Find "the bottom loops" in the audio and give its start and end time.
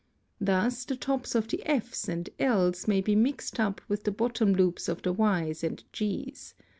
4.03-4.89